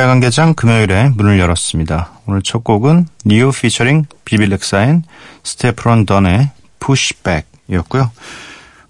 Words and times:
야간 0.00 0.20
개장 0.20 0.54
금요일에 0.54 1.10
문을 1.10 1.38
열었습니다. 1.38 2.20
오늘 2.26 2.42
첫 2.42 2.64
곡은 2.64 3.06
니오 3.26 3.50
피처링 3.50 4.06
비빌렉사인 4.24 5.02
스테프론 5.42 6.06
던의 6.06 6.50
푸시백이었고요. 6.80 8.10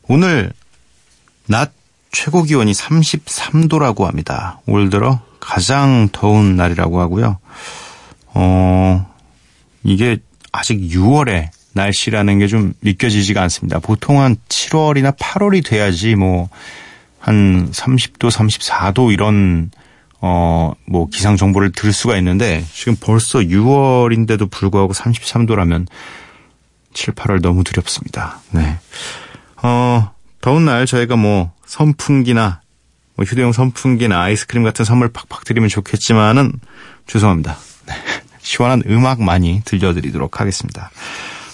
오늘 0.09 0.53
낮 1.47 1.73
최고 2.13 2.43
기온이 2.43 2.73
33도라고 2.73 4.05
합니다. 4.05 4.61
올 4.67 4.89
들어 4.89 5.21
가장 5.41 6.09
더운 6.13 6.57
날이라고 6.57 7.01
하고요. 7.01 7.39
어, 8.35 9.15
이게 9.83 10.19
아직 10.53 10.81
6월의 10.81 11.49
날씨라는 11.73 12.39
게좀 12.39 12.75
믿겨지지가 12.81 13.43
않습니다. 13.43 13.79
보통 13.81 14.21
한 14.21 14.37
7월이나 14.49 15.17
8월이 15.17 15.67
돼야지 15.67 16.15
뭐 16.15 16.49
한 17.19 17.71
30도, 17.71 18.31
34도 18.31 19.13
이런 19.13 19.71
어, 20.21 20.73
뭐, 20.87 21.09
기상 21.09 21.37
정보를 21.37 21.73
들을 21.73 21.93
수가 21.93 22.17
있는데, 22.19 22.65
지금 22.73 22.97
벌써 23.01 23.39
6월인데도 23.39 24.51
불구하고 24.51 24.93
33도라면 24.93 25.87
7, 26.93 27.15
8월 27.15 27.41
너무 27.41 27.63
두렵습니다. 27.63 28.41
네. 28.51 28.79
어, 29.63 30.13
더운 30.41 30.65
날 30.65 30.87
저희가 30.87 31.17
뭐, 31.17 31.53
선풍기나, 31.67 32.63
뭐 33.15 33.25
휴대용 33.25 33.53
선풍기나 33.53 34.21
아이스크림 34.21 34.65
같은 34.65 34.85
선물 34.85 35.09
팍팍 35.13 35.45
드리면 35.45 35.69
좋겠지만은, 35.69 36.53
죄송합니다. 37.07 37.57
네. 37.87 37.95
시원한 38.41 38.83
음악 38.87 39.23
많이 39.23 39.63
들려드리도록 39.65 40.41
하겠습니다. 40.41 40.91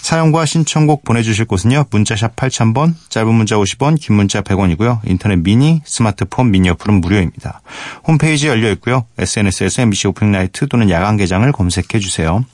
사연과 0.04 0.44
신청곡 0.44 1.02
보내주실 1.02 1.46
곳은요. 1.46 1.86
문자샵 1.90 2.36
8000번, 2.36 2.92
짧은 3.08 3.34
문자 3.34 3.56
50원, 3.56 3.98
긴 3.98 4.16
문자 4.16 4.42
100원이고요. 4.42 5.00
인터넷 5.06 5.36
미니, 5.36 5.80
스마트폰 5.86 6.50
미니 6.50 6.68
어플은 6.68 7.00
무료입니다. 7.00 7.62
홈페이지 8.06 8.46
열려 8.46 8.70
있고요. 8.72 9.06
SNS에서 9.16 9.80
MBC 9.80 10.08
오픈라이트 10.08 10.68
또는 10.68 10.90
야간 10.90 11.16
개장을 11.16 11.50
검색해 11.50 12.00
주세요. 12.00 12.44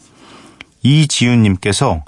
이지윤님께서 0.84 2.05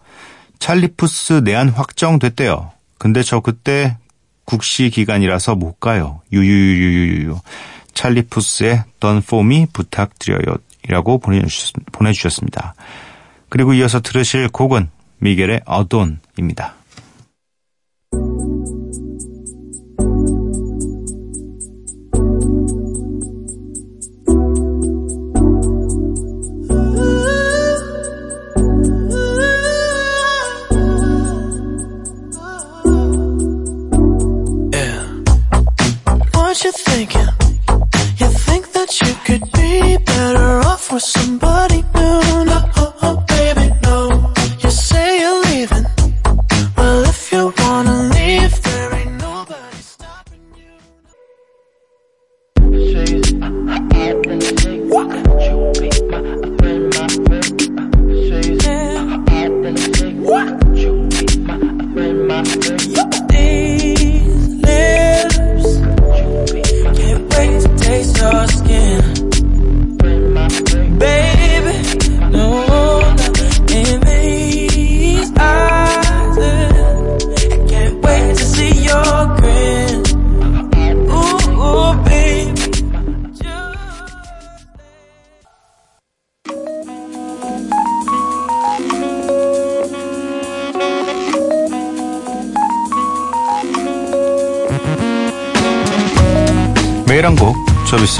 찰리푸스 0.61 1.43
내한 1.43 1.71
확정됐대요. 1.71 2.71
근데 2.99 3.25
저 3.25 3.41
그때 3.41 3.97
국시 4.45 4.91
기간이라서 4.91 5.57
못 5.57 5.81
가요. 5.81 6.21
유유유유유. 6.33 7.37
찰리푸스의 7.95 8.85
Done 9.01 9.19
For 9.19 9.45
Me 9.45 9.67
부탁드려요. 9.73 10.55
이라고 10.85 11.19
보내주셨, 11.19 11.73
보내주셨습니다. 11.91 12.77
그리고 13.49 13.75
이어서 13.75 14.01
들으실 14.01 14.49
곡은 14.49 14.89
미겔의 15.23 15.61
어돈입니다. 15.67 16.75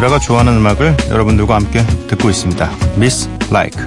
저 0.03 0.09
미스라가 0.09 0.19
좋아하는 0.19 0.57
음악을 0.57 0.97
여러분들과 1.11 1.55
함께 1.55 1.87
듣고 2.09 2.29
있습니다. 2.29 2.69
Miss 2.97 3.31
Like. 3.51 3.81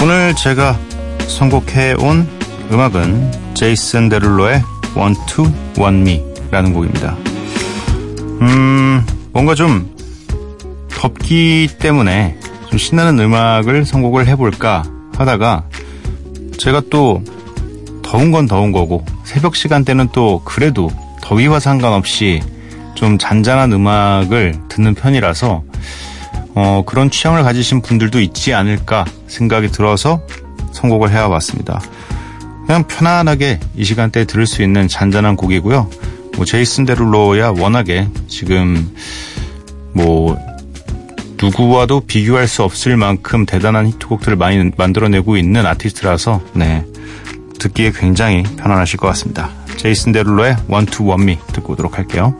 오늘 0.00 0.32
제가 0.36 0.78
선곡해 1.26 1.94
온 1.98 2.28
음악은 2.70 3.54
제이슨 3.54 4.08
데룰로의 4.08 4.62
Want 4.96 5.20
to 5.26 5.44
Want 5.76 6.08
Me라는 6.08 6.72
곡입니다. 6.72 7.16
음, 8.42 9.04
뭔가 9.32 9.56
좀 9.56 9.92
덥기 10.88 11.68
때문에 11.80 12.38
좀 12.70 12.78
신나는 12.78 13.18
음악을 13.18 13.84
선곡을 13.84 14.28
해볼까 14.28 14.84
하다가 15.16 15.64
제가 16.58 16.82
또 16.90 17.24
더운 18.02 18.30
건 18.30 18.46
더운 18.46 18.70
거고 18.70 19.04
새벽 19.24 19.56
시간대는 19.56 20.08
또 20.12 20.42
그래도 20.44 20.90
더위와 21.22 21.58
상관없이 21.58 22.42
좀 22.94 23.18
잔잔한 23.18 23.72
음악을 23.72 24.54
듣는 24.68 24.94
편이라서 24.94 25.64
어, 26.54 26.82
그런 26.86 27.10
취향을 27.10 27.42
가지신 27.42 27.82
분들도 27.82 28.20
있지 28.20 28.54
않을까 28.54 29.04
생각이 29.26 29.68
들어서 29.68 30.22
선곡을 30.72 31.10
해와봤습니다. 31.10 31.80
그냥 32.66 32.86
편안하게 32.86 33.60
이 33.76 33.84
시간대에 33.84 34.24
들을 34.24 34.46
수 34.46 34.62
있는 34.62 34.86
잔잔한 34.88 35.36
곡이고요. 35.36 35.90
뭐 36.36 36.44
제이슨 36.44 36.84
데룰로야 36.84 37.50
워낙에 37.50 38.08
지금 38.28 38.94
뭐 39.92 40.38
누구와도 41.42 42.00
비교할 42.00 42.48
수 42.48 42.62
없을 42.62 42.96
만큼 42.96 43.44
대단한 43.44 43.88
히트곡들을 43.88 44.36
많이 44.36 44.70
만들어내고 44.76 45.36
있는 45.36 45.66
아티스트라서 45.66 46.40
네 46.54 46.84
듣기에 47.64 47.92
굉장히 47.92 48.42
편안하실 48.42 48.98
것 48.98 49.06
같습니다. 49.08 49.48
제이슨 49.76 50.12
데룰로의 50.12 50.56
Want 50.68 50.98
Me 51.22 51.38
듣고 51.52 51.72
오도록 51.72 51.96
할게요. 51.96 52.36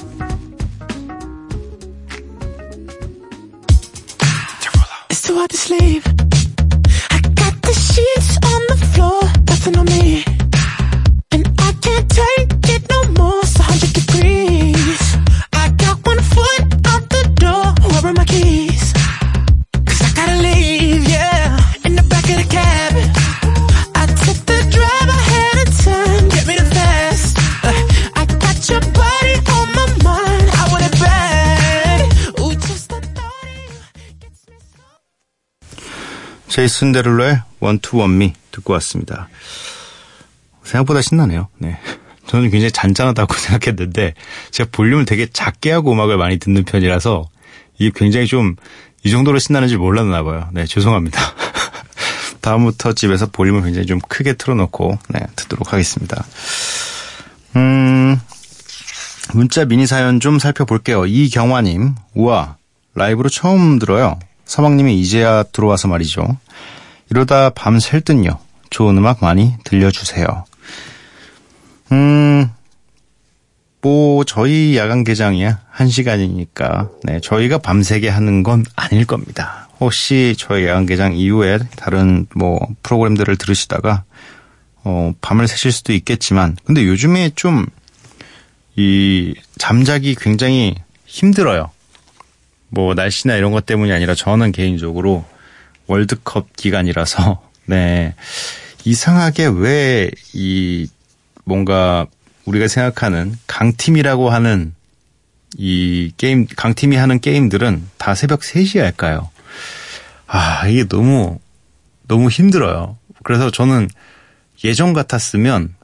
제이슨 36.54 36.92
데룰러의 36.92 37.40
Me 37.62 38.32
듣고 38.50 38.72
왔습니다. 38.74 39.28
생각보다 40.62 41.02
신나네요. 41.02 41.48
네. 41.58 41.78
저는 42.26 42.50
굉장히 42.50 42.70
잔잔하다고 42.70 43.34
생각했는데 43.34 44.14
제가 44.50 44.70
볼륨을 44.72 45.04
되게 45.04 45.26
작게 45.26 45.72
하고 45.72 45.92
음악을 45.92 46.16
많이 46.16 46.38
듣는 46.38 46.64
편이라서 46.64 47.28
이게 47.78 47.90
굉장히 47.94 48.26
좀 48.26 48.56
이 49.04 49.10
정도로 49.10 49.38
신나는지 49.38 49.76
몰랐나 49.76 50.22
봐요. 50.22 50.48
네, 50.52 50.64
죄송합니다. 50.64 51.20
다음부터 52.40 52.94
집에서 52.94 53.26
볼륨을 53.26 53.62
굉장히 53.62 53.86
좀 53.86 54.00
크게 54.00 54.32
틀어놓고 54.32 54.98
네, 55.10 55.20
듣도록 55.36 55.72
하겠습니다. 55.72 56.24
음, 57.56 58.18
문자 59.34 59.66
미니 59.66 59.86
사연 59.86 60.20
좀 60.20 60.38
살펴볼게요. 60.38 61.04
이경화님, 61.04 61.94
우와, 62.14 62.56
라이브로 62.94 63.28
처음 63.28 63.78
들어요. 63.78 64.18
서방님이 64.44 65.00
이제야 65.00 65.42
들어와서 65.44 65.88
말이죠. 65.88 66.38
이러다 67.10 67.50
밤샐 67.50 68.04
듯요. 68.04 68.38
좋은 68.70 68.96
음악 68.98 69.18
많이 69.20 69.54
들려주세요. 69.64 70.44
음, 71.92 72.50
뭐, 73.80 74.24
저희 74.24 74.76
야간 74.76 75.04
개장이야. 75.04 75.60
한 75.70 75.88
시간이니까. 75.88 76.88
네, 77.02 77.20
저희가 77.20 77.58
밤새게 77.58 78.08
하는 78.08 78.42
건 78.42 78.64
아닐 78.74 79.04
겁니다. 79.04 79.68
혹시 79.78 80.34
저희 80.38 80.66
야간 80.66 80.86
개장 80.86 81.14
이후에 81.14 81.58
다른 81.76 82.26
뭐, 82.34 82.58
프로그램들을 82.82 83.36
들으시다가, 83.36 84.04
어, 84.84 85.12
밤을 85.20 85.46
새실 85.46 85.70
수도 85.70 85.92
있겠지만, 85.92 86.56
근데 86.64 86.84
요즘에 86.86 87.32
좀, 87.36 87.66
이, 88.74 89.34
잠자기 89.58 90.14
굉장히 90.14 90.74
힘들어요. 91.04 91.70
뭐, 92.74 92.94
날씨나 92.94 93.36
이런 93.36 93.52
것 93.52 93.64
때문이 93.66 93.92
아니라 93.92 94.14
저는 94.14 94.52
개인적으로 94.52 95.24
월드컵 95.86 96.54
기간이라서, 96.56 97.42
네. 97.66 98.14
이상하게 98.84 99.46
왜 99.46 100.10
이 100.34 100.88
뭔가 101.44 102.06
우리가 102.44 102.68
생각하는 102.68 103.36
강팀이라고 103.46 104.30
하는 104.30 104.74
이 105.56 106.12
게임, 106.16 106.46
강팀이 106.46 106.96
하는 106.96 107.20
게임들은 107.20 107.88
다 107.96 108.14
새벽 108.14 108.40
3시에 108.40 108.80
할까요? 108.80 109.30
아, 110.26 110.66
이게 110.66 110.84
너무, 110.88 111.38
너무 112.08 112.28
힘들어요. 112.28 112.98
그래서 113.22 113.50
저는 113.50 113.88
예전 114.64 114.92
같았으면 114.92 115.74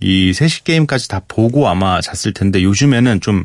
이 0.00 0.32
3시 0.32 0.64
게임까지 0.64 1.08
다 1.08 1.20
보고 1.26 1.68
아마 1.68 2.00
잤을 2.00 2.34
텐데 2.34 2.62
요즘에는 2.62 3.20
좀 3.20 3.44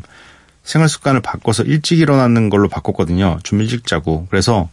생활 0.63 0.89
습관을 0.89 1.21
바꿔서 1.21 1.63
일찍 1.63 1.99
일어나는 1.99 2.49
걸로 2.49 2.69
바꿨거든요. 2.69 3.39
좀 3.43 3.61
일찍 3.61 3.85
자고. 3.85 4.27
그래서 4.29 4.69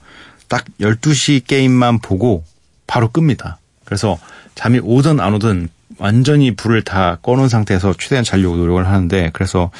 딱 0.48 0.64
12시 0.80 1.46
게임만 1.46 1.98
보고 1.98 2.44
바로 2.86 3.08
끕니다. 3.08 3.58
그래서 3.84 4.18
잠이 4.54 4.80
오든 4.82 5.20
안 5.20 5.34
오든 5.34 5.68
완전히 5.98 6.54
불을 6.54 6.82
다 6.82 7.18
꺼놓은 7.22 7.48
상태에서 7.48 7.94
최대한 7.98 8.24
자려고 8.24 8.56
노력을 8.56 8.86
하는데 8.86 9.30
그래서 9.32 9.70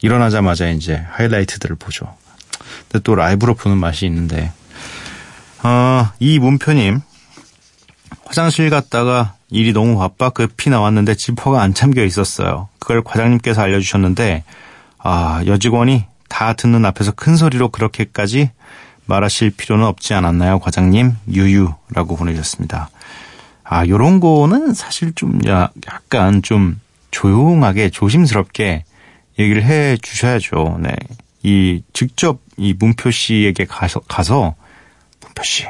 일어나자마자 0.00 0.68
이제 0.68 1.04
하이라이트들을 1.10 1.76
보죠. 1.76 2.14
근데 2.88 3.02
또 3.04 3.14
라이브로 3.14 3.54
보는 3.54 3.78
맛이 3.78 4.04
있는데 4.06 4.52
어, 5.62 6.10
이 6.18 6.38
문표님 6.38 7.00
화장실 8.24 8.68
갔다가 8.70 9.34
일이 9.50 9.72
너무 9.72 9.98
바빠 9.98 10.30
급히 10.30 10.70
나왔는데 10.70 11.14
지퍼가 11.14 11.62
안 11.62 11.74
잠겨 11.74 12.04
있었어요. 12.04 12.68
그걸 12.78 13.02
과장님께서 13.02 13.60
알려주셨는데 13.60 14.44
아 15.02 15.42
여직원이 15.46 16.04
다 16.28 16.52
듣는 16.52 16.84
앞에서 16.84 17.12
큰 17.12 17.36
소리로 17.36 17.68
그렇게까지 17.68 18.50
말하실 19.06 19.50
필요는 19.50 19.84
없지 19.84 20.14
않았나요, 20.14 20.60
과장님? 20.60 21.12
유유라고 21.28 22.16
보내주셨습니다. 22.16 22.88
아, 23.64 23.86
요런 23.86 24.20
거는 24.20 24.74
사실 24.74 25.12
좀 25.14 25.40
야, 25.48 25.70
약간 25.90 26.42
좀 26.42 26.80
조용하게 27.10 27.90
조심스럽게 27.90 28.84
얘기를 29.38 29.62
해 29.64 29.96
주셔야죠. 29.96 30.78
네. 30.80 30.94
이 31.42 31.82
직접 31.92 32.40
이 32.56 32.74
문표 32.78 33.10
씨에게 33.10 33.64
가서 33.64 34.00
가서 34.00 34.54
문표 35.20 35.42
씨 35.42 35.66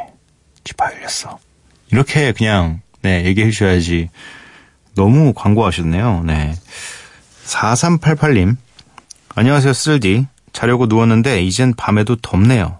지파 0.64 0.92
열렸어. 0.94 1.38
이렇게 1.90 2.32
그냥 2.32 2.80
네, 3.02 3.24
얘기해 3.24 3.50
주셔야지. 3.50 4.10
너무 4.94 5.32
광고하셨네요. 5.32 6.24
네. 6.26 6.54
4388님. 7.46 8.56
안녕하세요, 9.34 9.72
쓸디. 9.72 10.26
자려고 10.52 10.86
누웠는데 10.86 11.42
이젠 11.42 11.72
밤에도 11.74 12.16
덥네요. 12.16 12.78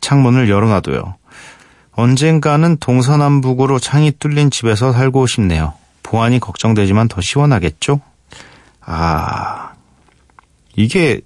창문을 0.00 0.50
열어놔도요. 0.50 1.16
언젠가는 1.92 2.76
동서남북으로 2.76 3.78
창이 3.78 4.12
뚫린 4.18 4.50
집에서 4.50 4.92
살고 4.92 5.26
싶네요. 5.26 5.72
보안이 6.02 6.38
걱정되지만 6.38 7.08
더 7.08 7.22
시원하겠죠? 7.22 8.02
아, 8.82 9.72
이게 10.74 11.22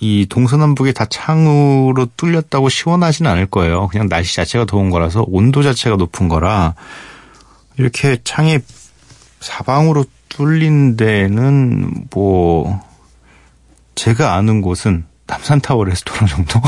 이 0.00 0.26
동서남북이 0.28 0.94
다 0.94 1.04
창으로 1.04 2.06
뚫렸다고 2.16 2.70
시원하진 2.70 3.26
않을 3.26 3.46
거예요. 3.46 3.88
그냥 3.88 4.08
날씨 4.08 4.34
자체가 4.36 4.64
더운 4.64 4.88
거라서 4.88 5.24
온도 5.28 5.62
자체가 5.62 5.96
높은 5.96 6.28
거라 6.28 6.74
이렇게 7.76 8.16
창이 8.24 8.58
사방으로 9.40 10.06
뚫린 10.30 10.96
데는 10.96 12.06
뭐 12.10 12.80
제가 13.94 14.34
아는 14.34 14.60
곳은 14.60 15.06
남산타워 15.26 15.84
레스토랑 15.84 16.26
정도? 16.26 16.60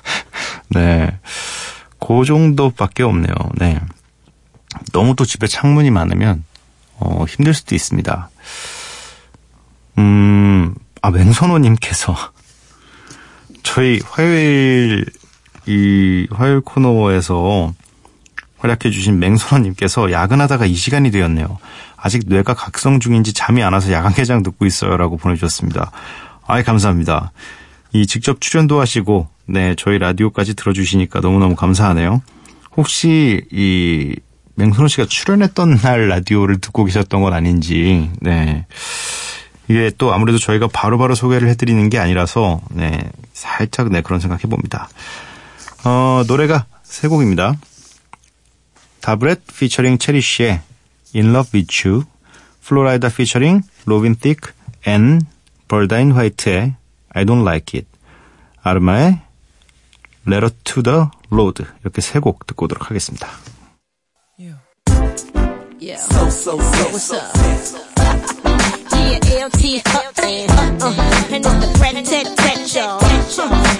네. 0.70 1.18
그 1.98 2.24
정도밖에 2.24 3.02
없네요. 3.02 3.34
네. 3.56 3.80
너무 4.92 5.14
또 5.16 5.24
집에 5.24 5.46
창문이 5.46 5.90
많으면 5.90 6.44
어, 6.96 7.24
힘들 7.28 7.54
수도 7.54 7.74
있습니다. 7.74 8.30
음, 9.98 10.74
아 11.00 11.10
맹선호님께서 11.10 12.14
저희 13.62 14.00
화요일 14.04 15.06
이 15.66 16.26
화요일 16.30 16.60
코너에서 16.60 17.72
활약해 18.58 18.90
주신 18.90 19.18
맹선호님께서 19.18 20.10
야근하다가 20.10 20.66
이 20.66 20.74
시간이 20.74 21.10
되었네요. 21.10 21.58
아직 21.96 22.22
뇌가 22.26 22.54
각성 22.54 23.00
중인지 23.00 23.32
잠이 23.32 23.62
안 23.62 23.72
와서 23.72 23.92
야간 23.92 24.12
개장 24.12 24.42
듣고 24.42 24.66
있어요 24.66 24.96
라고 24.96 25.16
보내주셨습니다. 25.16 25.90
아이 26.46 26.62
감사합니다. 26.62 27.32
이 27.92 28.06
직접 28.06 28.40
출연도 28.40 28.80
하시고 28.80 29.28
네, 29.46 29.74
저희 29.76 29.98
라디오까지 29.98 30.54
들어주시니까 30.54 31.20
너무너무 31.20 31.54
감사하네요. 31.54 32.22
혹시 32.76 33.44
이 33.50 34.16
맹선호 34.56 34.88
씨가 34.88 35.06
출연했던 35.06 35.78
날 35.78 36.08
라디오를 36.08 36.60
듣고 36.60 36.84
계셨던 36.84 37.22
건 37.22 37.32
아닌지, 37.32 38.10
네. 38.20 38.66
이게 39.68 39.90
또 39.96 40.12
아무래도 40.12 40.38
저희가 40.38 40.68
바로바로 40.68 40.98
바로 40.98 41.14
소개를 41.14 41.48
해드리는 41.48 41.88
게 41.90 41.98
아니라서, 41.98 42.60
네, 42.70 43.10
살짝 43.32 43.90
네, 43.90 44.00
그런 44.00 44.20
생각 44.20 44.44
해봅니다. 44.44 44.88
어, 45.84 46.22
노래가 46.26 46.66
세 46.82 47.08
곡입니다. 47.08 47.56
Da 49.00 49.14
Brat 49.14 49.42
피처링 49.58 49.98
Cherish의 49.98 50.60
In 51.14 51.30
Love 51.30 51.50
With 51.54 51.88
You, 51.88 52.04
Flo 52.62 52.82
Rida 52.82 53.08
피처링 53.08 53.62
로빈 53.86 54.16
틱, 54.16 54.40
앤 54.86 55.20
벌다인 55.67 56.11
화이트의 56.11 56.75
I 57.13 57.25
Don't 57.25 57.41
Like 57.47 57.79
It, 57.79 57.87
아르마의 58.61 59.21
Letter 60.27 60.49
to 60.63 60.83
the 60.83 61.05
Road 61.31 61.63
이렇게 61.81 62.01
세 62.01 62.19
곡 62.19 62.45
듣고 62.47 62.65
오도록 62.65 62.89
하겠습니다. 62.89 63.27
Yeah. 65.81 65.95
So, 65.95 66.29
so, 66.29 66.59
so, 66.59 66.89
what's 66.91 67.09
up? 67.13 67.31
yeah, 68.99 69.15
LT, 69.45 69.79
uh, 69.79 69.95
uh, 69.95 70.11
uh, 70.83 71.31
and 71.31 71.45
it's 71.45 71.55
the 71.55 71.67
Fred 71.79 71.95
Ted 72.03 72.27
Ted, 72.35 72.67
y'all. 72.75 72.99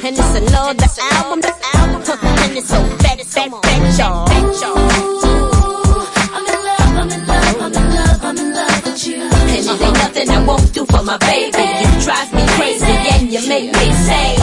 And 0.05 0.15
it's 0.17 0.35
another 0.35 0.87
album, 1.11 1.41
the 1.41 1.51
album, 1.75 2.01
and 2.23 2.57
it's 2.57 2.69
so 2.69 2.81
fat, 3.03 3.19
fat, 3.19 3.51
fat, 3.51 3.99
y'all. 3.99 4.29
And 4.31 4.55
it 9.56 9.80
ain't 9.80 9.94
nothing 9.94 10.30
I 10.30 10.44
won't 10.44 10.72
do 10.72 10.84
for 10.86 11.02
my 11.02 11.16
baby. 11.18 11.64
You 11.80 11.90
drive 12.02 12.32
me 12.34 12.42
crazy 12.56 12.94
and 13.12 13.32
you 13.32 13.48
make 13.48 13.72
me 13.72 13.92
say. 13.92 14.36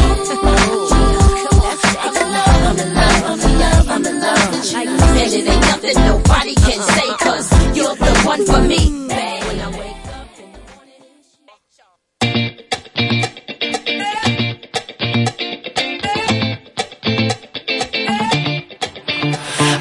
And 5.22 5.34
it 5.34 5.48
ain't 5.48 5.62
nothing 5.62 5.98
nobody 6.06 6.56
can 6.56 6.82
say, 6.82 7.08
cause 7.20 7.52
you're 7.76 7.96
the 7.96 8.22
one 8.26 8.46
for 8.46 8.62
me. 8.62 9.02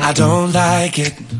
I 0.03 0.13
don't 0.13 0.53
like 0.53 0.99
it. 0.99 1.40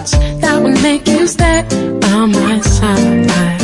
cards 0.00 0.10
that 0.40 0.62
would 0.62 0.82
make 0.82 1.06
you 1.08 1.26
stay 1.26 1.62
by 2.00 2.26
my 2.26 2.60
side. 2.60 3.60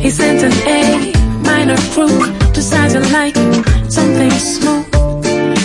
He 0.00 0.10
sent 0.10 0.42
an 0.42 0.52
A 0.66 1.12
minor 1.42 1.76
fruit, 1.76 2.24
two 2.54 2.60
sides 2.60 2.94
alike, 2.94 3.36
something 3.90 4.30
smooth 4.30 4.90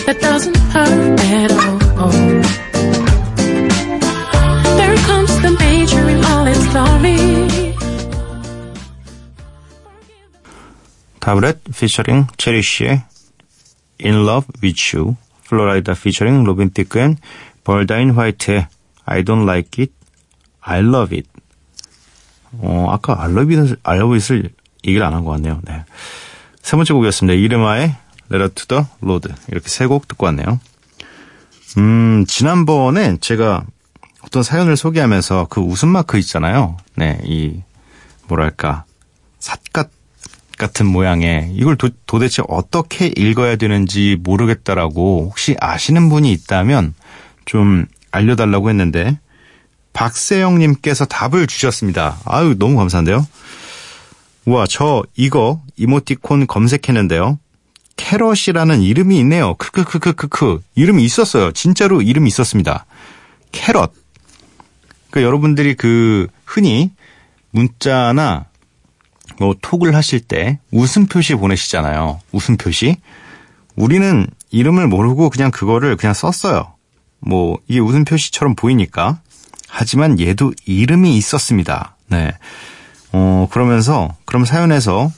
that 0.06 0.20
doesn't 0.20 0.58
hurt 0.74 1.20
at 1.20 1.52
all. 1.98 2.12
There 4.78 4.98
comes 5.10 5.34
the 5.42 5.52
major 5.60 6.04
in 6.10 6.26
all 6.26 6.48
its 6.48 6.66
glory. 6.72 7.76
타브렛 11.20 11.62
피처링 11.78 12.28
체리쉬의 12.38 13.04
In 14.04 14.26
Love 14.26 14.48
With 14.64 14.98
You, 14.98 15.16
플로라이다 15.46 15.94
피처링 15.94 16.44
로빈 16.46 16.72
티크 16.72 16.98
앤 16.98 17.18
벌다인 17.64 18.12
화이트의 18.12 18.68
I 19.07 19.23
Don't 19.23 19.45
Like 19.45 19.83
It, 19.83 19.93
I 20.61 20.81
Love 20.81 21.17
It. 21.17 21.29
어, 22.53 22.89
아까 22.91 23.23
I 23.23 23.31
Love 23.31 23.57
It, 23.57 23.75
I 23.83 23.97
Love 23.99 24.17
It을 24.17 24.51
얘기를 24.87 25.05
안 25.07 25.15
한 25.15 25.25
것 25.25 25.31
같네요. 25.33 25.61
네. 25.65 25.85
세 26.63 26.77
번째 26.77 26.93
곡이었습니다. 26.95 27.35
Irma의 27.39 27.95
Letter 28.31 28.49
to 28.55 28.67
the 28.67 28.85
Lord. 29.03 29.29
이렇게 29.49 29.69
세 29.69 29.87
곡 29.87 30.09
듣고 30.09 30.27
왔네요. 30.27 30.61
음, 31.79 32.25
지난번에 32.27 33.17
제가 33.21 33.65
어떤 34.23 34.43
사연을 34.43 34.77
소개하면서 34.77 35.47
그 35.51 35.61
웃음 35.61 35.89
마크 35.91 36.19
있잖아요. 36.19 36.77
네, 36.97 37.21
이, 37.25 37.63
뭐랄까, 38.29 38.85
삿갓 39.39 39.91
같은 40.59 40.87
모양의 40.87 41.51
이걸 41.55 41.77
도, 41.77 41.91
도대체 42.07 42.43
어떻게 42.49 43.13
읽어야 43.15 43.57
되는지 43.57 44.17
모르겠다라고 44.21 45.27
혹시 45.29 45.55
아시는 45.61 46.09
분이 46.09 46.33
있다면 46.33 46.95
좀 47.45 47.87
알려달라고 48.17 48.71
했는데 48.71 49.19
박세영님께서 49.93 51.07
답을 51.07 51.47
주셨습니다. 51.47 52.19
아유 52.25 52.57
너무 52.59 52.77
감사한데요. 52.77 53.27
우와 54.45 54.67
저 54.69 55.03
이거 55.17 55.63
이모티콘 55.77 56.47
검색했는데요. 56.47 57.39
캐럿이라는 57.97 58.83
이름이 58.83 59.19
있네요. 59.21 59.55
크크크크크크 59.55 60.63
이름이 60.75 61.03
있었어요. 61.05 61.53
진짜로 61.53 62.03
이름이 62.03 62.29
있었습니다. 62.29 62.85
캐럿. 63.53 63.93
그러니까 65.11 65.27
여러분들이 65.27 65.75
그 65.75 66.29
흔히 66.45 66.93
문자나 67.51 68.47
뭐 69.39 69.55
톡을 69.61 69.95
하실 69.95 70.21
때 70.21 70.61
웃음 70.71 71.07
표시 71.07 71.35
보내시잖아요. 71.35 72.21
웃음 72.33 72.57
표시. 72.57 72.97
우리는 73.75 74.27
이름을 74.51 74.87
모르고 74.89 75.31
그냥 75.31 75.51
그거를 75.51 75.97
그냥 75.97 76.15
썼어요. 76.15 76.76
뭐 77.27 77.59
이게 77.67 77.81
웃음 77.81 78.05
표시처럼 78.05 78.55
보이니까. 78.55 79.21
하지만 79.69 80.19
얘도 80.21 80.53
이름이 80.65 81.17
있었습니다. 81.17 81.97
네. 82.07 82.33
어 83.13 83.49
그러면서 83.51 84.15
그럼 84.25 84.45
사연에서 84.45 85.11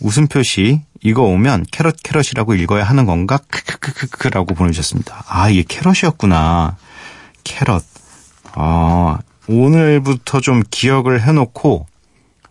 웃음 0.00 0.26
표시 0.26 0.80
이거 1.02 1.22
오면 1.22 1.66
캐럿 1.70 1.96
캐럿이라고 2.02 2.54
읽어야 2.54 2.84
하는 2.84 3.04
건가? 3.06 3.38
크크크크크라고 3.48 4.54
보내주셨습니다. 4.54 5.24
아 5.28 5.50
이게 5.50 5.62
캐럿이었구나. 5.62 6.76
캐럿. 7.44 7.84
아 8.52 9.18
오늘부터 9.46 10.40
좀 10.40 10.62
기억을 10.70 11.22
해놓고 11.22 11.86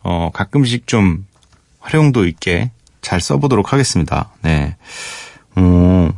어, 0.04 0.30
가끔씩 0.34 0.88
좀 0.88 1.26
활용도 1.80 2.26
있게 2.28 2.72
잘 3.02 3.22
써보도록 3.22 3.74
하겠습니다. 3.74 4.32
네. 4.42 4.76
어, 5.56 6.10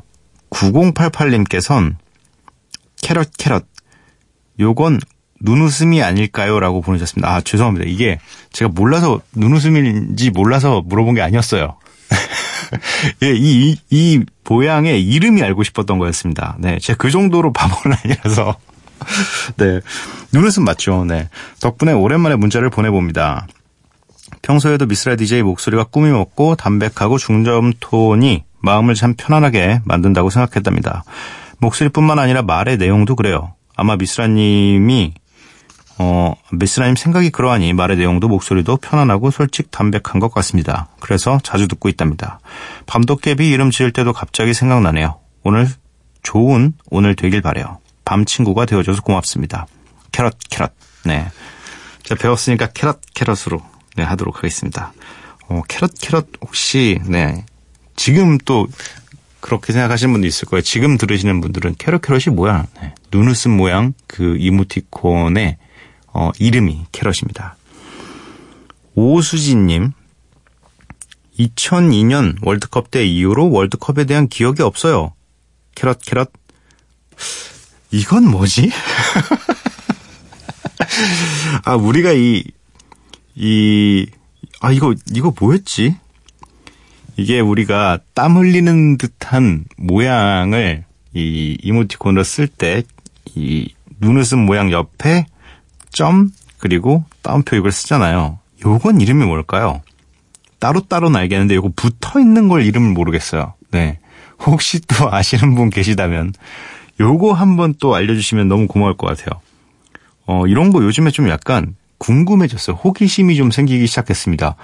9088님께선 0.50 1.96
캐럿 3.02 3.30
캐럿 3.38 3.66
요건 4.60 5.00
눈웃음이 5.42 6.02
아닐까요? 6.04 6.60
라고 6.60 6.82
보내주셨습니다. 6.82 7.34
아, 7.34 7.42
죄송합니다. 7.42 7.88
이게 7.88 8.20
제가 8.52 8.72
몰라서 8.74 9.22
눈웃음인지 9.34 10.30
몰라서 10.32 10.82
물어본 10.86 11.16
게 11.16 11.22
아니었어요. 11.22 11.78
예, 13.24 13.34
이, 13.34 13.72
이, 13.72 13.78
이 13.90 14.24
모양의 14.44 15.04
이름이 15.04 15.42
알고 15.42 15.64
싶었던 15.64 15.98
거였습니다. 15.98 16.58
네. 16.60 16.78
제가 16.80 16.98
그 16.98 17.10
정도로 17.10 17.54
바보는 17.54 17.98
아니라서. 18.04 18.56
네. 19.58 19.80
눈웃음 20.32 20.64
맞죠. 20.64 21.06
네. 21.06 21.28
덕분에 21.60 21.92
오랜만에 21.92 22.36
문자를 22.36 22.70
보내봅니다. 22.70 23.48
평소에도 24.44 24.86
미스라 24.86 25.16
DJ 25.16 25.44
목소리가 25.44 25.86
꾸밈 25.86 26.14
없고 26.14 26.56
담백하고 26.56 27.18
중저음 27.18 27.74
톤이 27.80 28.44
마음을 28.60 28.96
참 28.96 29.16
편안하게 29.16 29.82
만든다고 29.86 30.30
생각했답니다. 30.30 31.04
목소리뿐만 31.62 32.20
아니라 32.20 32.42
말의 32.42 32.78
내용도 32.78 33.16
그래요. 33.16 33.54
아마 33.76 33.96
미스라님이 33.96 35.14
어, 35.98 36.34
미스라님 36.52 36.96
생각이 36.96 37.30
그러하니 37.30 37.74
말의 37.74 37.98
내용도 37.98 38.28
목소리도 38.28 38.78
편안하고 38.78 39.30
솔직 39.30 39.70
담백한 39.70 40.20
것 40.20 40.34
같습니다. 40.34 40.88
그래서 41.00 41.40
자주 41.44 41.68
듣고 41.68 41.90
있답니다. 41.90 42.40
밤도깨비 42.88 43.50
이름 43.50 43.70
지을 43.70 43.92
때도 43.92 44.12
갑자기 44.12 44.54
생각나네요. 44.54 45.20
오늘 45.44 45.70
좋은 46.24 46.74
오늘 46.90 47.16
되길 47.16 47.42
바래요. 47.42 47.80
밤 48.04 48.26
친구가 48.26 48.66
되어줘서 48.66 49.04
고맙습니다. 49.04 49.68
caret 50.12 50.36
caret. 50.50 50.72
네. 51.06 51.28
제가 52.04 52.20
배웠으니까 52.20 52.68
caret 52.68 53.00
caret으로 53.14 53.62
네, 53.96 54.04
하도록 54.04 54.36
하겠습니다. 54.36 54.94
어, 55.48 55.62
caret 55.68 55.92
caret 56.00 56.28
혹시 56.42 57.00
네. 57.06 57.46
지금 57.96 58.40
또 58.40 58.68
그렇게 59.42 59.74
생각하시는 59.74 60.14
분도 60.14 60.28
있을 60.28 60.48
거예요. 60.48 60.62
지금 60.62 60.98
들으시는 60.98 61.42
분들은 61.42 61.76
caret 61.78 62.02
caret이 62.02 62.36
뭐야? 62.36 62.68
네. 62.82 62.94
눈웃음 63.12 63.52
모양 63.52 63.94
그 64.08 64.38
이모티콘의 64.40 65.58
어, 66.14 66.32
이름이 66.40 66.86
caret입니다. 66.92 67.56
오수진님, 68.96 69.92
2002년 71.40 72.36
월드컵 72.42 72.92
때 72.92 73.06
이후로 73.06 73.52
월드컵에 73.52 74.06
대한 74.06 74.28
기억이 74.28 74.62
없어요. 74.62 75.14
캐럿 75.76 76.00
캐럿. 76.02 76.32
이건 77.92 78.30
뭐지? 78.30 78.72
아, 81.64 81.76
우리가 81.76 82.12
이, 82.12 82.44
이, 83.36 84.08
아, 84.60 84.72
이거, 84.72 84.94
이거 85.14 85.34
뭐였지? 85.40 85.96
이게 87.18 87.40
우리가 87.40 88.00
땀 88.14 88.38
흘리는 88.38 88.98
듯한 88.98 89.66
모양을 89.78 90.86
이 91.14 91.58
이모티콘으로 91.62 92.24
쓸 92.24 92.48
때 92.48 92.84
이 93.36 93.70
눈웃음 94.00 94.40
모양 94.46 94.72
옆에 94.72 95.26
점 95.92 96.32
그리고 96.58 97.04
따옴표 97.22 97.56
이걸 97.56 97.72
쓰잖아요. 97.72 98.40
요건 98.66 99.02
이름이 99.02 99.26
뭘까요? 99.26 99.82
따로따로는 100.60 101.20
알겠는데 101.20 101.56
요거 101.56 101.72
붙어 101.76 102.20
있는 102.20 102.48
걸 102.48 102.64
이름을 102.64 102.92
모르겠어요. 102.94 103.54
네. 103.72 104.00
혹시 104.40 104.80
또 104.82 105.10
아시는 105.14 105.56
분 105.56 105.70
계시다면 105.70 106.34
요거 107.00 107.34
한번 107.34 107.74
또 107.80 107.96
알려주시면 107.96 108.48
너무 108.48 108.68
고마울 108.68 108.96
것 108.98 109.08
같아요. 109.08 109.40
어, 110.26 110.46
이런 110.48 110.72
거 110.72 110.84
요즘에 110.84 111.12
좀 111.12 111.30
약간 111.30 111.76
궁금해졌어요. 112.02 112.78
호기심이 112.78 113.36
좀 113.36 113.52
생기기 113.52 113.86
시작했습니다. 113.86 114.56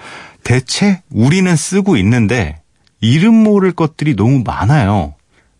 대체 0.42 1.02
우리는 1.10 1.54
쓰고 1.54 1.96
있는데 1.98 2.60
이름 3.00 3.34
모를 3.34 3.70
것들이 3.72 4.16
너무 4.16 4.42
많아요. 4.44 5.14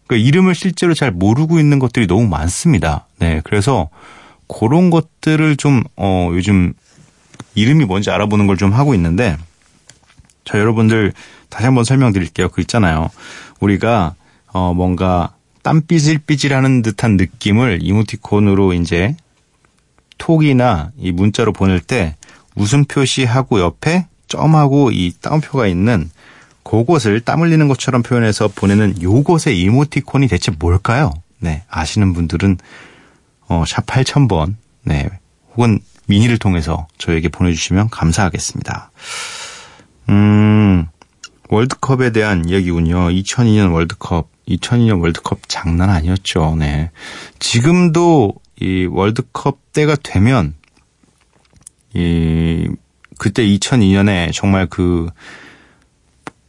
그러니까 0.06 0.26
이름을 0.26 0.56
실제로 0.56 0.92
잘 0.94 1.12
모르고 1.12 1.61
있는 1.61 1.78
것들이 1.78 2.08
너무 2.08 2.26
많습니다. 2.26 3.06
네, 3.20 3.40
그래서 3.44 3.90
그런 4.49 4.90
것들을 4.90 5.56
좀 5.56 5.85
어, 5.97 6.30
요즘 6.32 6.73
이름이 7.54 7.85
뭔지 7.85 8.11
알아보는 8.11 8.47
걸 8.49 8.56
좀 8.56 8.73
하고 8.73 8.92
있는데 8.94 9.37
자 10.44 10.58
여러분들 10.58 11.12
다시 11.49 11.66
한번 11.66 11.85
설명드릴게요. 11.85 12.49
그 12.49 12.61
있잖아요. 12.62 13.08
우리가 13.61 14.14
어, 14.52 14.75
뭔가 14.75 15.32
땀 15.62 15.82
삐질삐질 15.82 16.54
하는 16.54 16.82
듯한 16.82 17.16
느낌을 17.16 17.80
이모티콘으로 17.82 18.73
이제 18.73 19.14
톡이나 20.18 20.90
이 20.98 21.12
문자로 21.12 21.52
보낼 21.52 21.80
때 21.80 22.16
웃음 22.54 22.84
표시하고 22.84 23.60
옆에 23.60 24.06
점하고 24.26 24.90
이 24.90 25.12
따옴표가 25.20 25.66
있는 25.66 26.10
그곳을 26.62 27.20
땀 27.20 27.40
흘리는 27.40 27.66
것처럼 27.68 28.02
표현해서 28.02 28.48
보내는 28.48 29.00
요것의 29.00 29.58
이모티콘이 29.58 30.28
대체 30.28 30.52
뭘까요? 30.58 31.14
네, 31.38 31.62
아시는 31.68 32.12
분들은 32.12 32.58
어, 33.48 33.64
샵 33.66 33.87
8000번, 33.87 34.56
네, 34.84 35.08
혹은 35.56 35.78
미니를 36.06 36.38
통해서 36.38 36.87
저에게 36.98 37.28
보내주시면 37.28 37.88
감사하겠습니다. 37.90 38.90
음, 40.10 40.87
월드컵에 41.48 42.12
대한 42.12 42.48
이야기군요. 42.48 43.08
2002년 43.08 43.72
월드컵. 43.72 44.28
2002년 44.48 45.02
월드컵 45.02 45.40
장난 45.48 45.90
아니었죠. 45.90 46.56
네. 46.58 46.90
지금도 47.38 48.34
이 48.60 48.86
월드컵 48.86 49.72
때가 49.72 49.96
되면 50.02 50.54
이 51.94 52.68
그때 53.18 53.44
2002년에 53.44 54.32
정말 54.32 54.66
그 54.66 55.08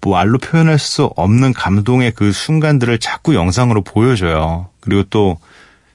말로 0.06 0.38
표현할 0.38 0.80
수 0.80 1.06
없는 1.16 1.54
감동의 1.54 2.14
그 2.14 2.32
순간들을 2.32 3.00
자꾸 3.00 3.36
영상으로 3.36 3.84
보여줘요. 3.84 4.70
그리고 4.80 5.04
또 5.10 5.38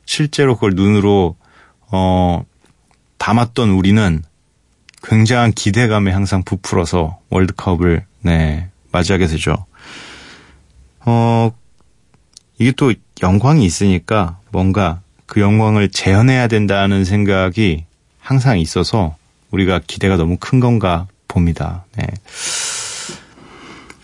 실제로 0.05 0.55
그걸 0.55 0.73
눈으로 0.75 1.37
어 1.91 2.45
담았던 3.19 3.71
우리는 3.71 4.23
굉장한 5.03 5.53
기대감에 5.53 6.11
항상 6.13 6.43
부풀어서 6.43 7.19
월드컵을 7.31 8.05
네 8.21 8.69
맞이하게 8.93 9.27
되죠. 9.27 9.65
어 11.01 11.51
이게 12.59 12.73
또 12.73 12.93
영광이 13.23 13.65
있으니까 13.65 14.39
뭔가 14.51 15.01
그 15.35 15.41
영광을 15.41 15.89
재현해야 15.89 16.47
된다는 16.47 17.05
생각이 17.05 17.87
항상 18.21 18.61
있어서 18.61 19.17
우리가 19.51 19.81
기대가 19.85 20.17
너무 20.17 20.37
큰 20.39 20.61
건가 20.61 21.09
봅니다. 21.27 21.85
네. 21.97 22.07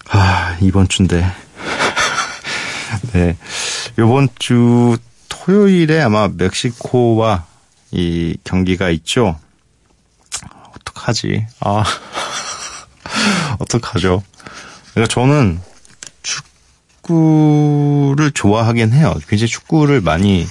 아, 0.09 0.57
이번 0.61 0.89
주인데. 0.89 1.25
네. 3.15 3.37
요번 3.97 4.29
주 4.41 4.99
토요일에 5.29 6.01
아마 6.01 6.27
멕시코와 6.27 7.47
이 7.93 8.37
경기가 8.43 8.91
있죠. 8.91 9.39
어떡하지? 10.81 11.47
아. 11.61 11.85
어떡하죠? 13.61 14.25
그러니까 14.95 15.15
저는 15.15 15.61
축구를 16.25 18.33
좋아하긴 18.33 18.95
해요. 18.95 19.15
굉장히 19.29 19.47
축구를 19.47 20.01
많이 20.01 20.45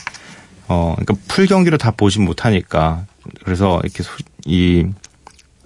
어 0.70 0.96
그러니까 0.96 1.16
풀 1.28 1.48
경기로 1.48 1.78
다 1.78 1.92
보진 1.92 2.24
못하니까 2.24 3.06
그래서 3.44 3.80
이렇게 3.84 4.04
소, 4.04 4.12
이 4.46 4.86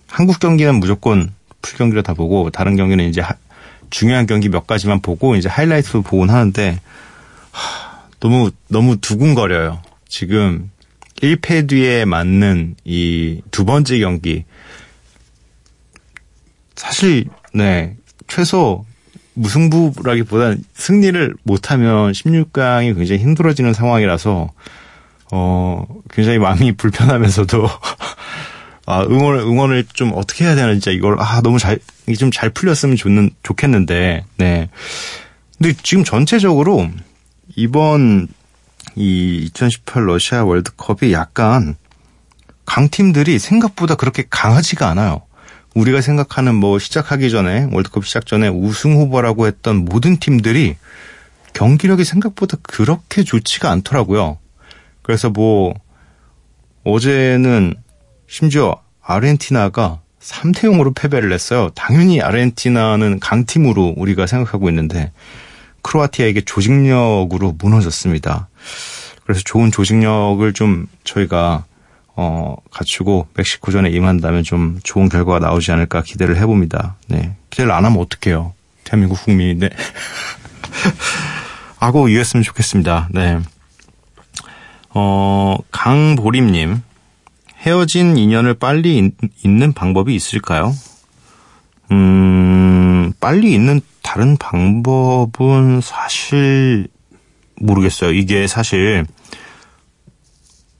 한국 0.07 0.39
경기는 0.39 0.75
무조건 0.79 1.31
풀 1.61 1.77
경기로 1.77 2.01
다 2.01 2.13
보고 2.13 2.49
다른 2.49 2.75
경기는 2.75 3.05
이제 3.07 3.21
하, 3.21 3.33
중요한 3.89 4.25
경기 4.25 4.49
몇 4.49 4.65
가지만 4.65 5.01
보고 5.01 5.35
이제 5.35 5.49
하이라이트 5.49 6.01
보곤 6.01 6.29
하는데 6.29 6.79
하, 7.51 8.07
너무 8.19 8.51
너무 8.69 8.97
두근거려요. 8.97 9.81
지금 10.07 10.71
1패 11.21 11.69
뒤에 11.69 12.05
맞는 12.05 12.75
이 12.85 13.41
두 13.51 13.65
번째 13.65 13.99
경기 13.99 14.45
사실 16.75 17.25
네 17.53 17.95
최소 18.27 18.85
무승부라기보다는 19.35 20.63
승리를 20.73 21.35
못하면 21.43 22.11
16강이 22.11 22.95
굉장히 22.95 23.21
힘들어지는 23.21 23.73
상황이라서 23.73 24.51
어 25.35 25.85
굉장히 26.11 26.37
마음이 26.37 26.73
불편하면서도 26.73 27.67
아 28.85 29.01
응원 29.03 29.39
응원을 29.39 29.85
좀 29.93 30.11
어떻게 30.13 30.45
해야 30.45 30.53
되나 30.53 30.71
진짜 30.73 30.91
이걸 30.91 31.19
아 31.19 31.41
너무 31.41 31.57
잘 31.57 31.79
좀 32.17 32.31
잘 32.31 32.49
풀렸으면 32.49 32.97
좋는 32.97 33.31
좋겠는데 33.43 34.25
네 34.37 34.69
근데 35.57 35.73
지금 35.81 36.03
전체적으로 36.03 36.87
이번 37.55 38.27
이 38.95 39.49
2018 39.55 40.05
러시아 40.05 40.43
월드컵이 40.43 41.13
약간 41.13 41.75
강팀들이 42.65 43.39
생각보다 43.39 43.95
그렇게 43.95 44.25
강하지가 44.29 44.87
않아요. 44.89 45.21
우리가 45.73 46.01
생각하는 46.01 46.53
뭐 46.55 46.77
시작하기 46.77 47.31
전에 47.31 47.67
월드컵 47.71 48.05
시작 48.05 48.25
전에 48.25 48.47
우승 48.49 48.95
후보라고 48.95 49.47
했던 49.47 49.85
모든 49.85 50.17
팀들이 50.17 50.75
경기력이 51.53 52.03
생각보다 52.03 52.57
그렇게 52.61 53.23
좋지가 53.23 53.71
않더라고요. 53.71 54.37
그래서 55.03 55.29
뭐 55.29 55.73
어제는 56.83 57.75
심지어 58.27 58.81
아르헨티나가 59.01 59.99
3대 60.19 60.63
0으로 60.63 60.95
패배를 60.95 61.31
했어요. 61.31 61.69
당연히 61.75 62.21
아르헨티나는 62.21 63.19
강팀으로 63.19 63.93
우리가 63.97 64.25
생각하고 64.25 64.69
있는데 64.69 65.11
크로아티아에게 65.83 66.41
조직력으로 66.41 67.55
무너졌습니다. 67.59 68.47
그래서 69.23 69.41
좋은 69.43 69.71
조직력을 69.71 70.51
좀 70.53 70.87
저희가 71.03 71.65
어, 72.15 72.55
갖추고 72.71 73.27
멕시코전에 73.33 73.89
임한다면 73.89 74.43
좀 74.43 74.79
좋은 74.83 75.09
결과가 75.09 75.39
나오지 75.39 75.71
않을까 75.71 76.03
기대를 76.03 76.37
해봅니다. 76.37 76.95
네. 77.07 77.35
기대를 77.49 77.71
안 77.71 77.85
하면 77.85 77.99
어떡해요. 77.99 78.53
대한민국 78.83 79.23
국민인데. 79.23 79.69
하고 81.77 82.07
이랬으면 82.07 82.43
좋겠습니다. 82.43 83.09
네. 83.11 83.39
어, 84.93 85.57
강보림님. 85.71 86.81
헤어진 87.57 88.17
인연을 88.17 88.55
빨리 88.55 89.11
잊는 89.43 89.73
방법이 89.73 90.13
있을까요? 90.13 90.73
음, 91.91 93.13
빨리 93.19 93.53
잊는 93.53 93.81
다른 94.01 94.35
방법은 94.37 95.81
사실 95.81 96.87
모르겠어요. 97.55 98.11
이게 98.11 98.47
사실 98.47 99.05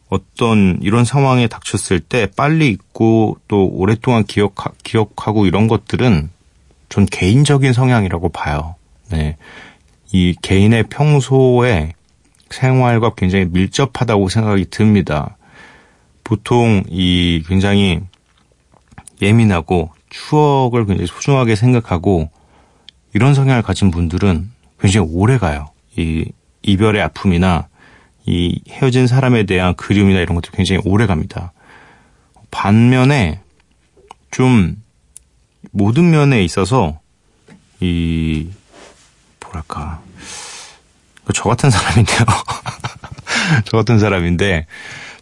어떤 0.09 0.77
이런 0.81 1.05
상황에 1.05 1.47
닥쳤을 1.47 1.99
때 1.99 2.27
빨리 2.35 2.69
잊고 2.69 3.37
또 3.47 3.65
오랫동안 3.67 4.25
기억, 4.25 4.55
기억하고 4.83 5.45
이런 5.45 5.67
것들은 5.67 6.29
전 6.89 7.05
개인적인 7.05 7.73
성향이라고 7.73 8.29
봐요. 8.29 8.75
네. 9.09 9.37
이 10.11 10.35
개인의 10.41 10.83
평소에 10.89 11.93
생활과 12.53 13.15
굉장히 13.15 13.45
밀접하다고 13.45 14.29
생각이 14.29 14.65
듭니다. 14.69 15.37
보통 16.23 16.83
이 16.87 17.43
굉장히 17.47 17.99
예민하고 19.21 19.91
추억을 20.09 20.85
굉장히 20.85 21.07
소중하게 21.07 21.55
생각하고 21.55 22.29
이런 23.13 23.33
성향을 23.33 23.61
가진 23.61 23.91
분들은 23.91 24.51
굉장히 24.79 25.07
오래 25.11 25.37
가요. 25.37 25.69
이 25.97 26.31
이별의 26.61 27.01
아픔이나 27.01 27.67
이 28.25 28.61
헤어진 28.69 29.07
사람에 29.07 29.43
대한 29.43 29.75
그리움이나 29.75 30.19
이런 30.19 30.35
것도 30.35 30.51
굉장히 30.51 30.81
오래 30.85 31.05
갑니다. 31.05 31.51
반면에 32.51 33.41
좀 34.31 34.77
모든 35.71 36.09
면에 36.09 36.43
있어서 36.43 36.99
이 37.79 38.49
뭐랄까 39.41 40.01
저 41.33 41.43
같은 41.43 41.69
사람인데요. 41.69 42.25
저 43.65 43.77
같은 43.77 43.99
사람인데 43.99 44.65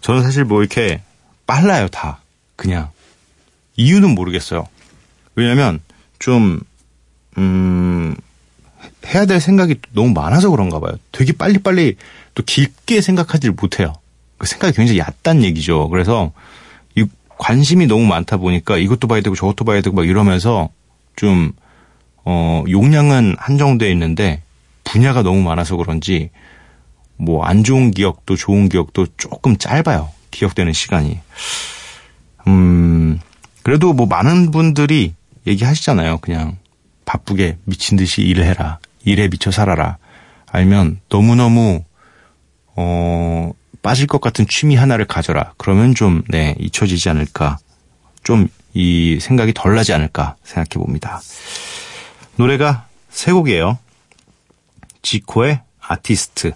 저는 0.01 0.23
사실 0.23 0.43
뭐 0.45 0.61
이렇게 0.61 1.01
빨라요 1.45 1.87
다 1.87 2.19
그냥 2.55 2.89
이유는 3.75 4.09
모르겠어요. 4.15 4.67
왜냐면 5.35 5.79
좀 6.19 6.61
음. 7.37 8.15
해야 9.07 9.25
될 9.25 9.39
생각이 9.39 9.75
너무 9.93 10.11
많아서 10.13 10.49
그런가 10.49 10.79
봐요. 10.79 10.93
되게 11.11 11.33
빨리빨리 11.33 11.95
또 12.35 12.43
깊게 12.43 13.01
생각하지를 13.01 13.55
못해요. 13.59 13.93
그 14.37 14.47
생각이 14.47 14.75
굉장히 14.75 14.99
얕단 14.99 15.43
얘기죠. 15.43 15.89
그래서 15.89 16.31
이 16.95 17.05
관심이 17.37 17.87
너무 17.87 18.05
많다 18.05 18.37
보니까 18.37 18.77
이것도 18.77 19.07
봐야 19.07 19.21
되고 19.21 19.35
저것도 19.35 19.65
봐야 19.65 19.81
되고 19.81 19.95
막 19.95 20.07
이러면서 20.07 20.69
좀, 21.15 21.51
어, 22.23 22.63
용량은 22.69 23.35
한정되어 23.37 23.89
있는데 23.89 24.41
분야가 24.83 25.23
너무 25.23 25.41
많아서 25.41 25.75
그런지 25.75 26.29
뭐 27.17 27.43
안 27.45 27.63
좋은 27.63 27.91
기억도 27.91 28.35
좋은 28.35 28.69
기억도 28.69 29.07
조금 29.17 29.57
짧아요. 29.57 30.09
기억되는 30.31 30.73
시간이. 30.73 31.19
음, 32.47 33.19
그래도 33.63 33.93
뭐 33.93 34.05
많은 34.07 34.51
분들이 34.51 35.13
얘기하시잖아요. 35.45 36.17
그냥 36.19 36.57
바쁘게 37.05 37.57
미친 37.65 37.97
듯이 37.97 38.21
일을 38.21 38.45
해라. 38.45 38.79
일에 39.03 39.27
미쳐 39.27 39.51
살아라. 39.51 39.97
알면 40.47 41.01
너무너무 41.09 41.83
어 42.75 43.51
빠질 43.81 44.07
것 44.07 44.21
같은 44.21 44.45
취미 44.47 44.75
하나를 44.75 45.05
가져라. 45.05 45.53
그러면 45.57 45.93
좀 45.95 46.23
네, 46.29 46.55
잊혀지지 46.59 47.09
않을까. 47.09 47.57
좀 48.23 48.47
이 48.73 49.19
생각이 49.19 49.53
덜 49.53 49.75
나지 49.75 49.93
않을까 49.93 50.35
생각해 50.43 50.81
봅니다. 50.83 51.21
노래가 52.37 52.87
세 53.09 53.31
곡이에요. 53.31 53.77
지코의 55.01 55.61
아티스트, 55.79 56.53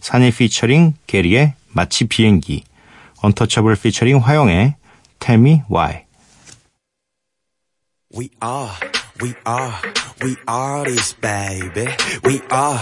산이 0.00 0.30
피처링 0.32 0.94
게리의 1.06 1.54
마치 1.68 2.06
비행기, 2.06 2.64
언터처블 3.22 3.76
피처링 3.76 4.18
화영의 4.18 4.76
Me 5.28 5.62
Why. 5.70 6.04
We 8.12 8.30
are, 8.42 8.70
we 9.22 9.34
are, 9.46 9.72
we 10.22 10.36
are 10.48 10.84
this 10.84 11.14
baby. 11.20 11.86
We 12.24 12.40
are, 12.50 12.80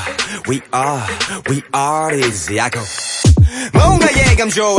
we 0.48 0.62
are, 0.72 1.06
we 1.50 1.62
are 1.74 2.16
this. 2.16 2.48
Go. 2.48 3.07
뭔가 3.72 4.06
예감 4.16 4.50
좋아? 4.50 4.78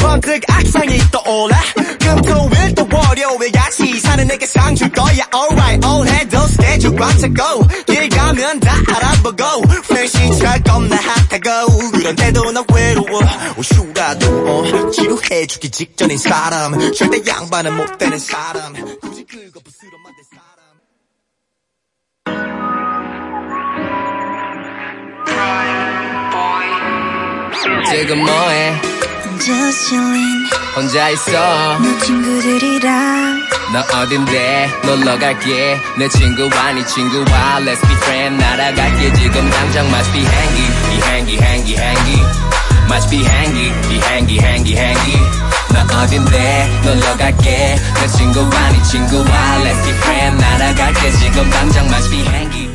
번뜩 0.00 0.42
악상이 0.48 0.98
떠올라? 1.10 1.60
금토일 2.00 2.74
또 2.74 2.88
월요일 2.92 3.52
같이 3.52 3.98
사는 4.00 4.26
내게 4.26 4.46
상 4.46 4.74
줄 4.74 4.88
거야. 4.90 5.26
Alright 5.34 5.86
오늘도 5.86 6.38
스케줄 6.48 6.96
꽉 6.96 7.16
차고 7.18 7.66
길 7.86 8.08
가면 8.08 8.60
다 8.60 8.74
알아보고. 8.94 9.44
회시찰 9.94 10.62
겁나 10.62 10.96
핫하고. 10.96 11.90
그런데도 11.92 12.52
나 12.52 12.62
외로워. 12.72 13.20
오슈라도 13.56 14.26
어, 14.46 14.90
지루해주기 14.90 15.70
직전인 15.70 16.18
사람. 16.18 16.78
절대 16.92 17.20
양반은 17.30 17.76
못 17.76 17.98
되는 17.98 18.18
사람. 18.18 18.72
굳이 19.00 19.24
그거 19.26 19.60
부스러 19.64 19.98
지금 27.90 28.24
뭐해 28.24 28.80
Just 29.40 29.88
chillin' 29.88 30.48
혼자 30.74 31.08
있어 31.10 31.78
내 31.78 31.98
친구들이랑 31.98 33.40
너 33.72 33.98
어딘데 33.98 34.70
놀러 34.84 35.18
갈게 35.18 35.78
내 35.98 36.08
친구와 36.08 36.72
네 36.72 36.84
친구와 36.86 37.60
Let's 37.60 37.80
be 37.86 37.96
friend 37.96 38.42
날아갈게 38.42 39.12
지금 39.14 39.50
당장 39.50 39.86
must 39.88 40.12
be 40.12 40.24
hangy 40.24 40.66
be 40.90 40.96
hangy 41.08 41.36
hangy 41.36 41.76
hangy 41.76 42.22
must 42.86 43.10
be 43.10 43.24
hangy 43.24 43.72
be 43.88 43.98
hangy 43.98 44.38
hangy 44.38 44.76
hangy 44.76 45.18
너 45.74 46.02
어딘데 46.02 46.80
놀러 46.84 47.16
갈게 47.16 47.76
내 48.00 48.06
친구와 48.08 48.70
네 48.70 48.82
친구와 48.82 49.24
Let's 49.64 49.84
be 49.84 49.92
friend 49.92 50.40
날아갈게 50.40 51.10
지금 51.12 51.50
당장 51.50 51.86
must 51.86 52.10
be 52.10 52.20
hangy 52.26 52.67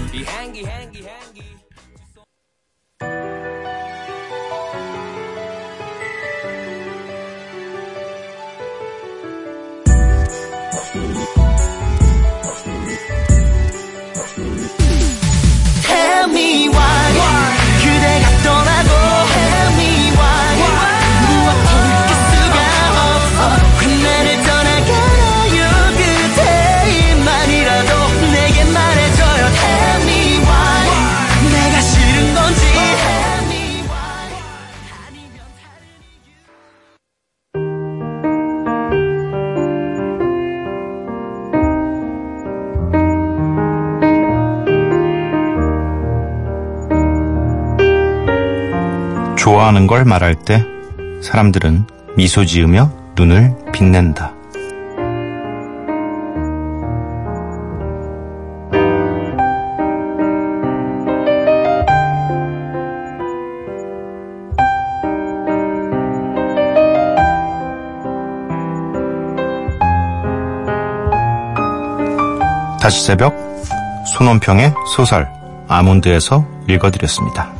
좋아하는 49.64 49.88
걸 49.88 50.04
말할 50.04 50.36
때 50.36 50.62
사람들은 51.22 51.86
미소 52.18 52.44
지으며 52.44 52.92
눈을 53.16 53.56
빛낸다. 53.72 54.34
다시 72.82 73.06
새벽 73.06 73.34
손원평의 74.06 74.74
소설 74.94 75.32
아몬드에서 75.70 76.46
읽어드렸습니다. 76.68 77.53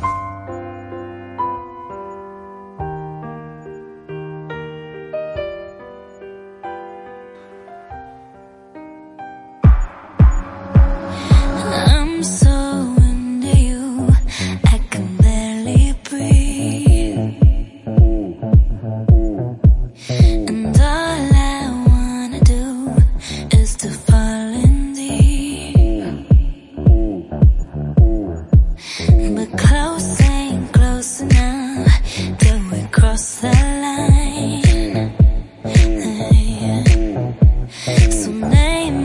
Play 38.24 39.04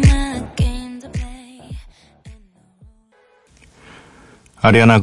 아리아나 4.61 4.99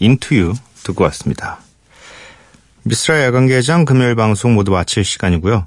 Into 0.00 0.38
You 0.38 0.54
듣고 0.82 1.04
왔습니다. 1.04 1.58
미스라 2.82 3.22
야간개장 3.22 3.84
금요일 3.84 4.14
방송 4.14 4.54
모두 4.54 4.72
마칠 4.72 5.04
시간이고요. 5.04 5.66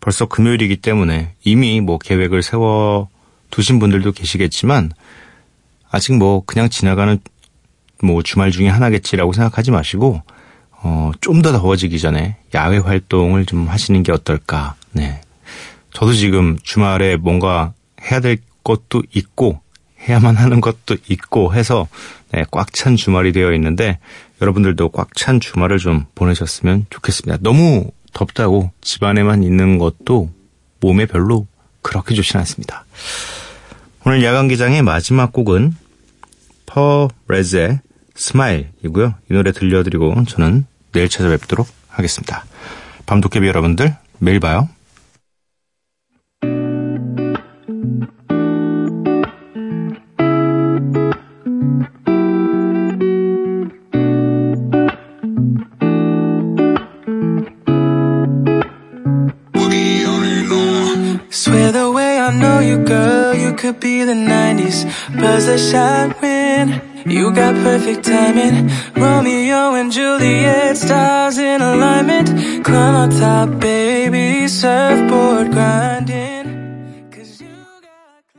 벌써 0.00 0.26
금요일이기 0.26 0.76
때문에 0.78 1.34
이미 1.44 1.80
뭐 1.80 1.98
계획을 1.98 2.42
세워 2.42 3.08
두신 3.50 3.78
분들도 3.78 4.12
계시겠지만 4.12 4.92
아직 5.90 6.16
뭐 6.16 6.42
그냥 6.46 6.68
지나가는 6.68 7.18
뭐 8.02 8.22
주말 8.22 8.50
중에 8.50 8.68
하나겠지라고 8.68 9.32
생각하지 9.32 9.70
마시고 9.70 10.22
어, 10.82 11.12
좀 11.20 11.42
더 11.42 11.52
더워지기 11.52 11.98
전에 12.00 12.36
야외 12.54 12.78
활동을 12.78 13.46
좀 13.46 13.68
하시는 13.68 14.02
게 14.02 14.12
어떨까. 14.12 14.74
네. 14.92 15.20
저도 15.92 16.12
지금 16.12 16.58
주말에 16.62 17.16
뭔가 17.16 17.72
해야 18.00 18.20
될 18.20 18.38
것도 18.64 19.02
있고 19.14 19.60
해야만 20.08 20.36
하는 20.36 20.60
것도 20.60 20.96
있고 21.08 21.54
해서 21.54 21.88
네, 22.32 22.44
꽉 22.50 22.72
찬 22.72 22.96
주말이 22.96 23.32
되어 23.32 23.52
있는데 23.54 23.98
여러분들도 24.40 24.88
꽉 24.90 25.14
찬 25.14 25.40
주말을 25.40 25.78
좀 25.78 26.06
보내셨으면 26.14 26.86
좋겠습니다. 26.90 27.38
너무 27.42 27.90
덥다고 28.12 28.70
집 28.80 29.02
안에만 29.02 29.42
있는 29.42 29.78
것도 29.78 30.30
몸에 30.80 31.06
별로 31.06 31.46
그렇게 31.82 32.14
좋진 32.14 32.38
않습니다. 32.40 32.84
오늘 34.06 34.24
야간 34.24 34.48
기장의 34.48 34.82
마지막 34.82 35.32
곡은 35.32 35.74
퍼레즈의 36.66 37.80
스마일이고요. 38.14 39.14
이 39.30 39.34
노래 39.34 39.52
들려드리고 39.52 40.24
저는 40.24 40.66
내일 40.92 41.08
찾아뵙도록 41.08 41.68
하겠습니다. 41.88 42.44
밤도깨비 43.06 43.46
여러분들 43.46 43.94
매일 44.18 44.40
봐요. 44.40 44.68
The 64.70 64.86
90s. 64.86 65.20
Buzz 65.20 65.48
a 65.48 65.58
shot 65.58 66.20
when 66.20 66.82
you 67.06 67.32
got 67.32 67.54
perfect 67.56 68.04
timing. 68.04 68.70
Romeo 68.94 69.74
and 69.74 69.92
Juliet, 69.92 70.76
stars 70.76 71.38
in 71.38 71.60
alignment. 71.60 72.64
Climb 72.64 72.94
on 72.94 73.10
top, 73.10 73.60
baby, 73.60 74.48
surfboard 74.48 75.52
grinding. 75.52 76.29